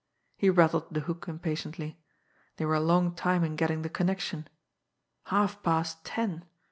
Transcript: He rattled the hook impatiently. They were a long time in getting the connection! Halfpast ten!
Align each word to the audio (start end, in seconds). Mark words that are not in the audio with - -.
He 0.35 0.49
rattled 0.49 0.87
the 0.91 1.01
hook 1.01 1.25
impatiently. 1.27 2.01
They 2.57 2.65
were 2.65 2.73
a 2.73 2.79
long 2.79 3.13
time 3.13 3.43
in 3.43 3.55
getting 3.55 3.83
the 3.83 3.87
connection! 3.87 4.47
Halfpast 5.27 5.97
ten! 6.03 6.43